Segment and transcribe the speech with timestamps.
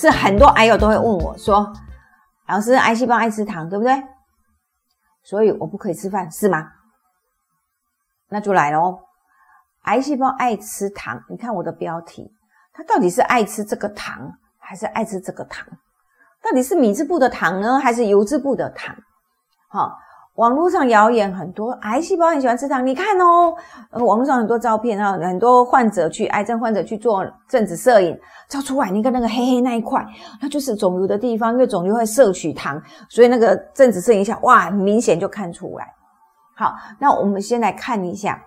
[0.00, 1.70] 是很多癌友都会问我说
[2.48, 4.02] ：“老师，癌细胞爱吃糖，对不对？
[5.22, 6.72] 所以我不可以吃饭，是吗？”
[8.30, 8.98] 那就来喽。
[9.82, 12.32] 癌细胞爱吃糖，你看我的标题，
[12.72, 15.66] 它到底是爱吃这个糖，还是爱吃这个糖？
[16.42, 18.96] 到底是米字部的糖呢，还是油字部的糖？
[19.68, 19.98] 好。
[20.40, 22.84] 网络上谣言很多，癌细胞很喜欢吃糖。
[22.86, 23.54] 你看哦，
[23.90, 30.02] 呃，网络上很多照片啊，很多患者去癌症患者去做正子摄影，照出来，你看那个黑黑那一块，
[30.40, 35.86] 那就是肿瘤的地方，因为肿瘤会摄取糖，所以那个正子摄影下，哇，明显就看出来。
[36.56, 38.42] 好，那我们先来看一下，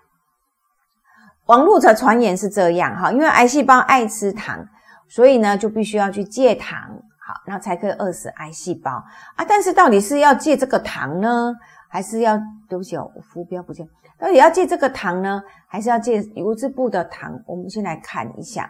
[1.46, 4.66] 网络的传言是这样哈，因为癌细胞爱吃糖，
[5.08, 6.76] 所以呢就必须要去戒糖，
[7.24, 8.90] 好，然后才可以饿死癌细胞
[9.36, 9.46] 啊。
[9.48, 11.54] 但是到底是要戒这个糖呢？
[11.94, 12.36] 还是要
[12.68, 13.88] 对不起哦，浮标不见。
[14.18, 17.40] 到底要借这个糖呢，还是要借油脂部的糖？
[17.46, 18.68] 我们先来看一下。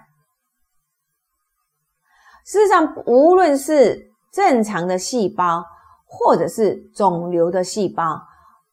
[2.46, 5.64] 事实上，无论是正常的细胞，
[6.06, 8.22] 或者是肿瘤的细胞，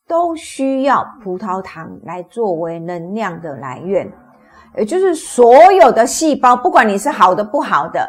[0.09, 4.13] 都需要葡萄糖来作为能量的来源。
[4.77, 8.05] 也就是所有的细胞，不管你是好的不好的。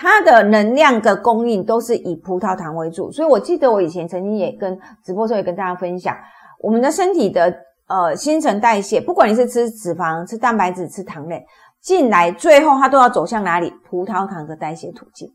[0.00, 6.16] 它的能量的供应都是以葡萄糖为主，所以我记得我以前曾经也跟直播时候也跟大家分享，
[6.60, 7.52] 我们的身体的
[7.88, 11.44] 呃新陈代谢，不管你是吃脂肪、吃蛋白质、吃糖类
[11.80, 13.74] 进来，最后它都要走向哪里？
[13.90, 15.28] 葡萄糖的代谢途径。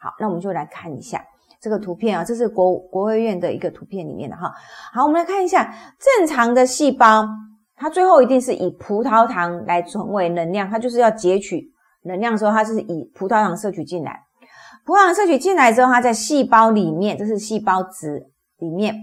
[0.00, 1.24] 好，那我们就来看一下
[1.60, 4.52] 这个图片啊，这是国国卫院的一个图片里面的哈。
[4.92, 7.24] 好，我们来看一下正常的细胞，
[7.76, 11.72] 它最后一定是以葡萄糖来成为能量，它就是要截取。
[12.02, 14.20] 能量的时候，它是以葡萄糖摄取进来，
[14.84, 18.26] 葡萄糖摄取进来之后，它在细胞里面，这是细胞质
[18.58, 18.94] 里面，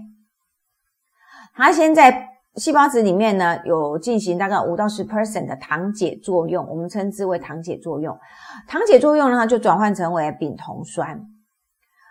[1.54, 8.18] 它先在细胞质里面呢，有进行大概五到十 percent 的糖解作用，我们称之为糖解作用。
[8.66, 11.20] 糖解作用呢，就转换成为丙酮酸。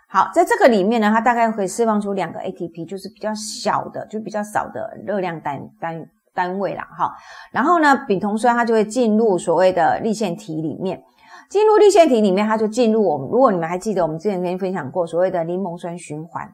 [0.07, 6.07] 好，在这个里面呢，它大概可以释放出两个 ATP，就是比较小的，就比较少的热量单单。
[6.35, 7.11] 单位啦，哈，
[7.51, 11.01] 然后呢，丙酮酸它就会进入所谓的立腺体里面，
[11.49, 13.29] 进入立腺体里面，它就进入我们。
[13.31, 16.51] 如果你们还记得，我们之前跟你分享过所谓的柠檬酸循环，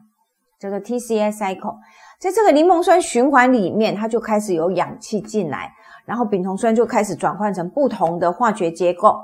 [0.60, 1.74] 叫做 TCA cycle，
[2.20, 5.72] 在这个柠檬酸循环里面，它就开始有氧气进来，
[6.04, 9.20] 然后丙酮酸就开始转换成不同的化学结构，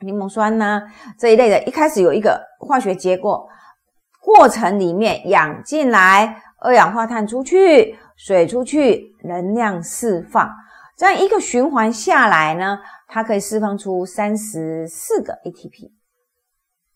[0.00, 0.82] 柠檬酸呢
[1.18, 3.48] 这一类的，一开始有一个化学结构
[4.20, 7.98] 过程里面，氧进来，二氧化碳出去。
[8.18, 10.52] 水出去，能量释放，
[10.96, 15.92] 这样一个循环下来呢，它可以释放出三十四个 ATP。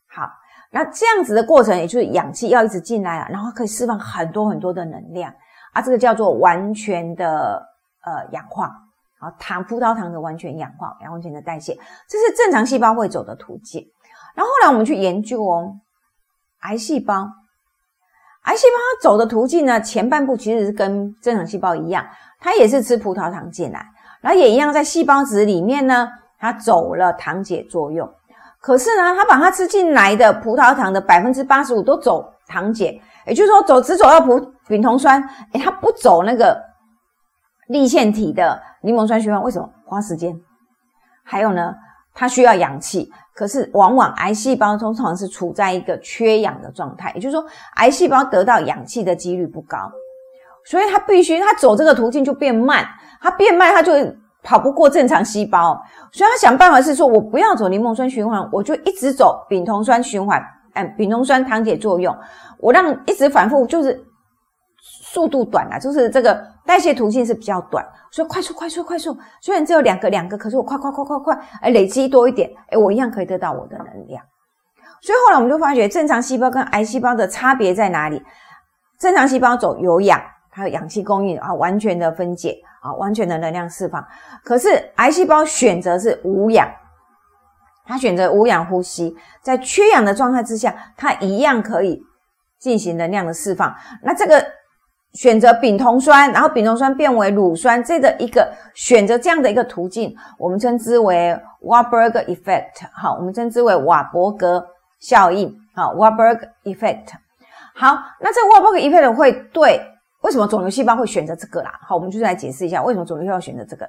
[0.08, 0.28] 好，
[0.72, 5.32] 那这样子的过程，也就是氧气要一直进来啊，然后可以释放很多很多的能量
[5.72, 7.64] 啊，这个叫做完全的
[8.04, 8.66] 呃氧化
[9.20, 11.72] 啊，糖葡萄糖的完全氧化，完全的代谢，
[12.08, 13.86] 这是正常细胞会走的途径。
[14.34, 15.72] 然后后来我们去研究哦，
[16.62, 17.30] 癌细胞。
[18.42, 22.04] 癌细胞它走的途径呢，前半部其实是跟正常细胞一样，
[22.40, 23.86] 它也是吃葡萄糖进来，
[24.20, 26.08] 然后也一样在细胞质里面呢，
[26.38, 28.12] 它走了糖解作用。
[28.60, 36.60] 可是呢，它把它吃进来的葡萄糖的百分之八十五都走糖解，也就是说走只走到葡丙酮酸，诶它不走那个
[37.68, 39.68] 立腺体的柠檬酸循环，为什么？
[39.84, 40.36] 花时间。
[41.24, 41.74] 还有呢，
[42.12, 43.12] 它需要氧气。
[43.34, 47.44] 可是，往往癌细胞通常是处在一个缺氧的状态，也就是说，
[47.76, 49.78] 癌细胞得到氧气的几率不高，
[50.66, 52.86] 所以它必须它走这个途径就变慢，
[53.20, 53.92] 它变慢，它就
[54.42, 55.80] 跑不过正常细胞，
[56.12, 60.42] 所以它想办法是说，我不要走柠檬酸循环，我就一直走丙酮酸循环，
[60.74, 62.14] 哎，丙酮酸糖解作用，
[62.58, 63.98] 我让一直反复，就是
[64.84, 67.86] 速度短啊，就是这个代谢途径是比较短。
[68.10, 74.22] 所以快速快速快速，虽然只有两个两个，可是我快快快快快，哎，累积多一点，哎，我一样可以得到我的能量。
[75.00, 78.20] 所以后来我们就发觉，正常细胞跟癌细胞的差别在哪里？
[78.98, 80.20] 正常细胞走有氧，
[80.50, 84.04] 它有氧气供应啊，完全的分解啊，完全的能量释放。
[84.44, 86.68] 可是癌细胞选择是无氧，
[87.86, 92.02] 它选择无氧呼吸，在缺氧的状态之下，它一样可以
[92.58, 93.74] 进行能量的释放。
[94.02, 94.44] 那这个。
[95.14, 104.66] 选择丙酮酸，然后丙酮酸变为乳酸，这的一个选择这样的一个途径，我们称之为 Warburg effect，好，我们称之为瓦伯格
[105.00, 107.08] 效应，好，Warburg effect。
[107.74, 109.80] 好，那这 Warburg effect 会对
[110.22, 111.72] 为什么肿瘤细胞会选择这个啦？
[111.86, 113.88] 好，我们就是来解释一下为什么肿瘤细胞选择这个。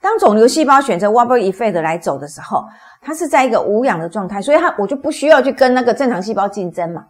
[0.00, 2.64] 当肿瘤细胞选择 Warburg effect 来走的时候，
[3.00, 7.04] 它是在一个无氧的状态，所以它我就不需要去跟那个正常细胞竞争嘛。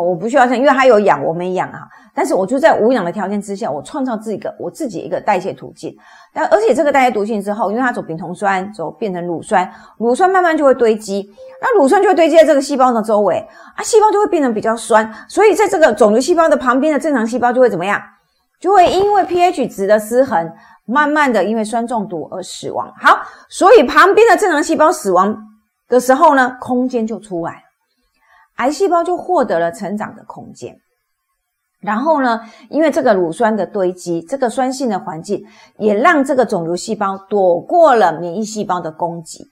[0.00, 1.88] 我不需要像，因为它有氧，我没氧啊。
[2.14, 5.96] 但是我就在无氧的条件之下，我创造自己一个我自己一个代谢途径。
[6.32, 9.68] 但而且这个代谢途径之后，因为它走丙酮酸，走变成乳酸，
[9.98, 11.28] 乳酸慢慢就会堆积，
[11.60, 13.38] 那乳酸就会堆积在这个细胞的周围
[13.76, 15.12] 啊，细胞就会变成比较酸。
[15.28, 18.00] 所以在这个肿瘤细胞的旁边的正常细胞就会怎么样？
[18.60, 20.52] 就会因为 pH 值的失衡，
[20.86, 22.92] 慢慢的因为酸中毒而死亡。
[22.96, 23.18] 好，
[23.48, 25.36] 所以旁边的正常细胞死亡
[25.88, 27.63] 的时候呢，空间就出来。
[28.56, 30.76] 癌细胞就获得了成长的空间，
[31.80, 32.40] 然后呢，
[32.70, 35.44] 因为这个乳酸的堆积，这个酸性的环境
[35.78, 39.44] 也让这个肿瘤细胞躲过了免疫细胞的攻击。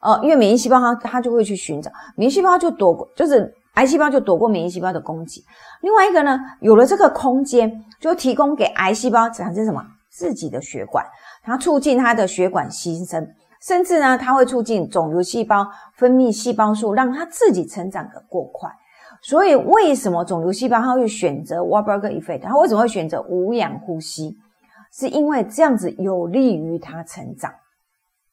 [0.00, 5.44] 呃，因为免疫细胞它它就会去寻找，免疫细胞就躲过，就是癌细胞就躲过免疫细胞的攻击。
[5.80, 11.04] 另外一个呢，有了这个空间，就提供给癌细胞产生什么自己的血管，
[11.42, 13.26] 它促进它的血管新生。
[13.68, 18.70] 甚至呢，它会促进肿瘤细胞分泌细胞素，让它自己成长的过快。
[19.20, 22.44] 所以，为什么肿瘤细胞它会选择 Warburg effect？
[22.44, 24.34] 它为什么会选择无氧呼吸？
[24.90, 27.52] 是因为这样子有利于它成长。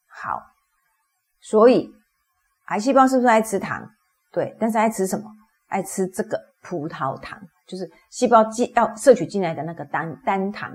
[0.08, 0.40] 好，
[1.42, 1.90] 所以
[2.68, 3.86] 癌细胞是不是爱吃糖？
[4.32, 5.30] 对，但是爱吃什么？
[5.68, 10.70] 爱吃这个葡萄糖，就是细胞进要摄取进来的那个单单糖。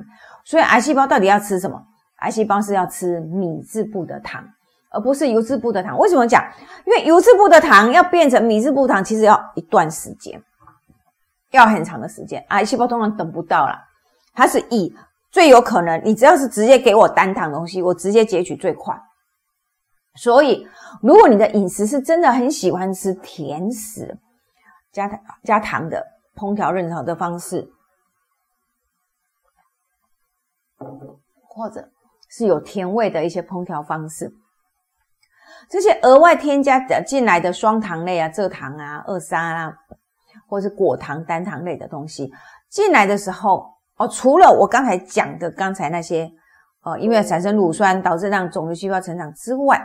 [0.46, 1.81] 所以，癌细胞到底要吃什么？
[2.22, 4.44] 癌细胞是要吃米字部的糖，
[4.90, 5.98] 而不是油质部的糖。
[5.98, 6.44] 为什么讲？
[6.86, 10.40] 因为油质部的糖要变成米字部糖，其实要一段时间，
[11.50, 12.44] 要很长的时间。
[12.50, 13.76] 癌细胞通常等不到了，
[14.34, 14.96] 它是以
[15.32, 18.96] 最有可能，你只要是直接给我单糖的东西，我直接截取最快。
[20.16, 20.68] 所以，
[21.02, 24.16] 如果你的饮食是真的很喜欢吃甜食，
[24.92, 27.68] 加糖加糖的烹调任何的方式，
[31.48, 31.90] 或者。
[32.33, 34.31] 是有甜味的一些烹调方式，
[35.69, 39.74] 这些额外添加的进来的双糖类啊、蔗糖啊、二砂啊，
[40.48, 42.31] 或者是果糖、单糖类的东西
[42.69, 46.31] 进来的时候，哦，除了我刚才讲的刚才那些，
[46.86, 49.77] 呃，因为产生乳酸导致让肿瘤细胞成长之外，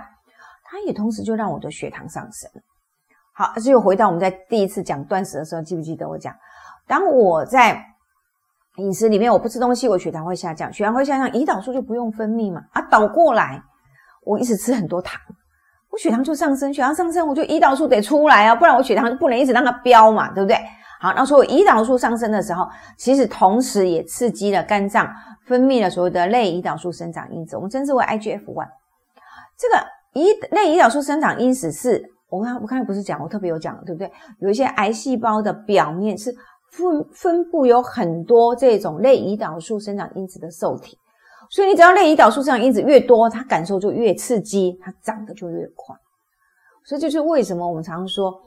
[0.62, 2.49] 它也同时就让我的血糖上升。
[3.34, 6.32] 好，这又回到我们在第一次讲断食的时候，记不记得我讲，
[6.87, 7.84] 当我在。
[8.76, 12.62] 饮食里面我不吃东西，我血糖会下降，血糖会下降，胰岛素就不用分泌嘛。
[12.73, 13.62] 啊，倒过来，
[14.23, 15.19] 我一直吃很多糖，
[15.90, 20.58] 我血糖就上升，血糖上升，我就胰岛素得出来啊，不然我血糖不能一直让它飙嘛，对不对？
[21.00, 22.69] 好，那所以胰岛素上升的时候，
[22.99, 25.08] 其实同时也刺激了肝脏
[25.46, 28.67] 分泌了所谓的类胰岛素生长因子，我们称之为 IGF-1。
[29.56, 29.87] 这个
[30.20, 34.12] 胰类胰岛素生长因子是我刚我刚才不是讲，我特别有讲，对不对？
[34.40, 36.34] 有一些癌细胞的表面是。
[36.76, 40.99] 分分布有很多这种类胰岛素生长因子的受体，
[41.50, 45.96] 所以你只要类胰岛素生长因子越多，它感受就越刺激，它长得就越快。
[46.84, 48.38] 所以就是为什么我们常说，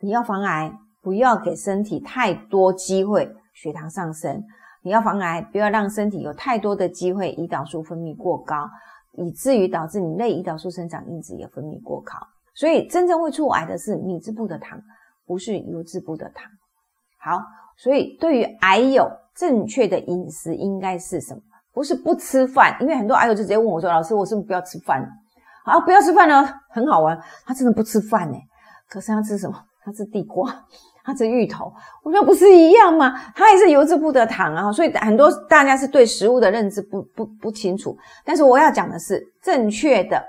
[0.00, 4.40] 你要防癌，不要给身体太多机会血糖上升；
[4.82, 8.70] 你要防癌，不要让身体有太多的机会胰岛素分泌过高，
[9.12, 12.12] 以至于导致你类胰岛素生长因子也分泌过高。
[12.54, 14.80] 所以真正会出癌的是米字部的糖，
[15.26, 16.48] 不是油质部的糖。
[17.18, 17.42] 好。
[17.76, 21.40] 所以，对于癌友，正确的饮食应该是什么？
[21.72, 25.02] 不是不吃饭，因为很多癌友就直接问我说：“老师，我是不是不要吃饭？”
[25.64, 28.36] 啊，不要吃饭呢，很好玩，他真的不吃饭呢。
[28.88, 29.56] 可是他吃什么？
[29.84, 30.54] 他吃地瓜，
[31.02, 31.72] 他吃芋头。
[32.02, 33.14] 我说不是一样吗？
[33.34, 34.70] 他也是油脂不得糖啊。
[34.70, 37.96] 所以很多大家是对食物的认知不不不清楚。
[38.24, 40.22] 但是我要讲的是，正确的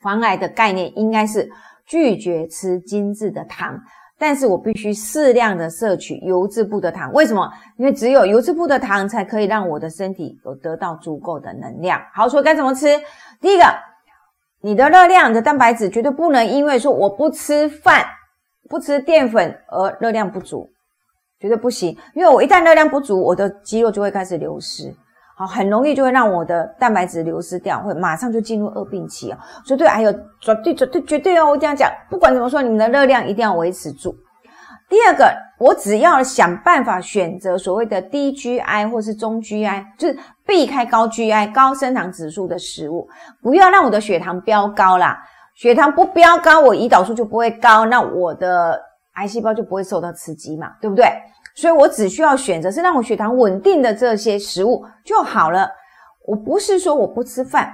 [0.00, 1.48] 防癌的概念应该是
[1.86, 3.78] 拒绝吃精致的糖。
[4.16, 7.50] 但是我必须适量的摄取油质部的糖，为什么？
[7.76, 12.00] 因为只有油质部的糖才可以让我的身体有得到足够的能量。
[12.14, 12.86] 好，所以该怎么吃？
[13.40, 13.64] 第一个，
[14.60, 18.04] 你的热量的蛋白质绝对不能因为说我不吃饭、
[18.68, 20.70] 不吃淀粉而热量不足，
[21.40, 21.98] 绝对不行。
[22.14, 24.94] 因为我一旦热量不足，我的肌肉就会开始流失。
[25.36, 29.38] 好，很容易就会让我的蛋白质流失掉，会马上就进入恶病期哦。
[29.64, 31.46] 所以对，还有绝对、绝对、绝对哦！
[31.46, 34.14] 我这样讲，不管怎么说，你们的热量一定要维持住。
[34.88, 43.08] 第二个，我只要想办法选择所谓的低 GI 或是中 GI，就是避开高 GI 高升糖指数的食物，
[43.42, 45.18] 不要让我的血糖飙高啦。
[45.54, 48.80] 血糖不飙高，我胰岛素就不会高，那我的
[49.14, 51.06] 癌细胞就不会受到刺激嘛，对不对？
[51.54, 55.70] 所以我只需要选择是让我血糖稳定的这些食物就好了。
[56.26, 57.72] 我不是说我不吃饭，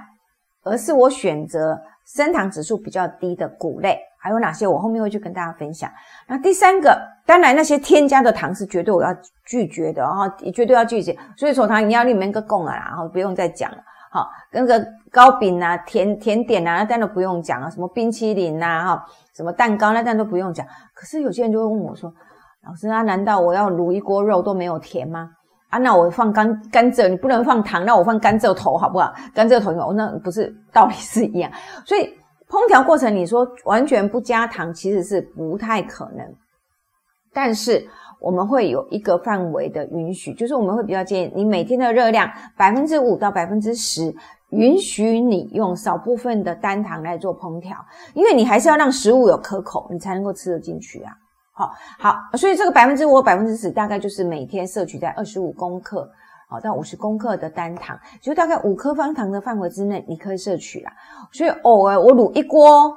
[0.63, 3.97] 而是我选择升糖指数比较低的谷类。
[4.19, 4.67] 还有哪些？
[4.67, 5.89] 我后面会去跟大家分享。
[6.27, 6.95] 那第三个，
[7.25, 9.09] 当然那些添加的糖是绝对我要
[9.45, 11.17] 拒绝的哦，绝对要拒绝。
[11.35, 13.77] 所以手糖饮料里面个供啊，然后不用再讲了。
[14.11, 17.71] 好，跟个糕饼啊、甜甜点啊，那当然不用讲了。
[17.71, 20.63] 什么冰淇淋呐、哈，什么蛋糕那当然都不用讲。
[20.93, 22.13] 可是有些人就会问我说。
[22.65, 25.31] 老师啊，难道我要卤一锅肉都没有甜吗？
[25.69, 29.11] 啊，那我放甘甘蔗，你不能放糖，那我放甘蔗头好不好？
[29.33, 31.51] 甘蔗头有，那不是道理是一样。
[31.85, 32.03] 所以
[32.47, 36.25] 烹调过程，你说完全不加糖，其实是不太可能。
[37.33, 37.87] 但是
[38.19, 44.13] 我们会有一个范围的允许，就是我们会比较建议你每天的热量百分之五到百分之十，
[44.49, 47.77] 允许你用少部分的单糖来做烹调，
[48.13, 51.13] 因为你还是要让食物有可口，你才能够吃得进去啊。
[51.99, 56.09] 好，所以这个百分之五、百分之十，大概就是每天摄取在二十五公克，
[56.47, 60.93] 好到五十公克的单糖，就大概五颗方糖的范围之内，你可以摄取啦。
[61.31, 62.95] 所以偶尔我卤一锅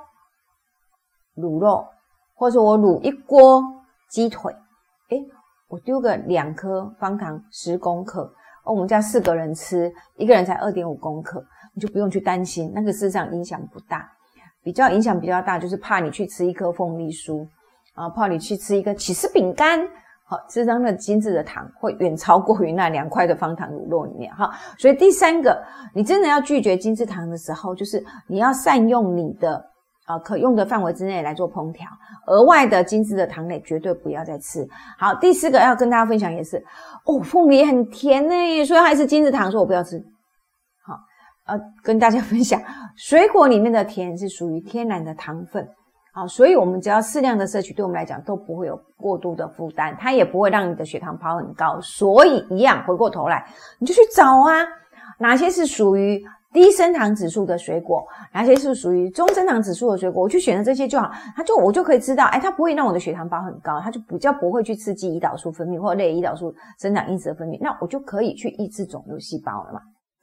[1.36, 1.86] 卤肉，
[2.34, 3.62] 或者我卤一锅
[4.10, 4.54] 鸡腿，
[5.10, 5.24] 诶，
[5.68, 8.22] 我丢个两颗方糖十公克，
[8.64, 11.44] 哦，我们家四个人吃，一个人才二点五公克，
[11.74, 14.08] 你就不用去担心，那个事实上影响不大。
[14.62, 17.46] 比较影响比较大，就是怕你去吃一颗凤梨酥。
[17.94, 19.80] 啊，泡你去吃一个起司饼干，
[20.26, 24.50] 好，这张的精致的糖会远超过于那两块的方糖乳酪里面，哈。
[24.78, 25.62] 所以第三个，
[25.94, 29.64] 你真的要拒绝精致糖的时候，就是你要善用你的
[30.06, 31.86] 啊可用的范围之内来做烹调，
[32.26, 34.66] 额外的精致的糖类绝对不要再吃。
[34.98, 36.56] 好，第四个要跟大家分享也是，
[37.04, 40.02] 哦，凤梨很甜呢，所以还是精致糖，说我不要吃。
[40.84, 40.98] 好，
[41.46, 42.60] 呃，跟大家分享，
[42.96, 45.68] 水果里面的甜是属于天然的糖分。
[46.16, 51.80] 好，所以我们只要适量的摄取，对我们来讲都不会有过度的负担，它也不会让你的血糖跑很高。
[51.80, 53.44] 所以一样，回过头来，
[53.80, 54.64] 你就去找啊，
[55.18, 61.10] 哪些是属于低升糖指数的水果，哪些是属于中升糖指数的水果，我去选择这些就好。
[61.34, 69.80] 它就我就可以知道，哎，它不会让我的血糖跑很高，它就比较不会去刺激胰岛素分泌或者类胰岛素生长因子的分泌，那我就可以去抑制肿瘤细胞了嘛。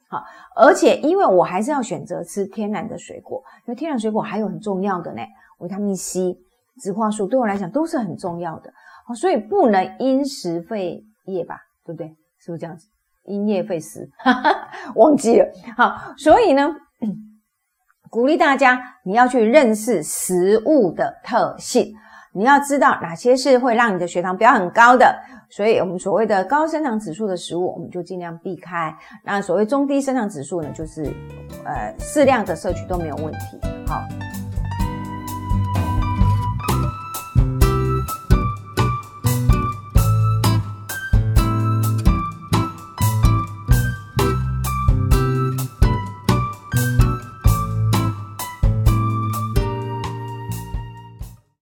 [0.08, 0.22] 好，
[0.56, 5.20] 而且因为我还是要选择吃天然的水果，因为天然水果还有很重要的呢。
[5.62, 6.36] 维他命 C、
[6.82, 8.70] 植化素对我来讲都是很重要的，
[9.06, 12.08] 好，所以不能因食废业吧，对不对？
[12.38, 12.86] 是不是这样子？
[13.24, 14.10] 因噎废食，
[14.96, 15.46] 忘记了。
[15.76, 16.68] 好，所以呢，
[18.10, 21.94] 鼓励大家你要去认识食物的特性，
[22.34, 25.16] 你要知道哪些是会让你的血糖不要很高的。
[25.48, 28.92] 所以我们所谓的高升糖指数的食物，我们就尽量避开。
[29.22, 31.04] 那所谓中低升糖指数呢，就是
[31.64, 33.60] 呃适量的摄取都没有问题。
[33.86, 34.02] 好。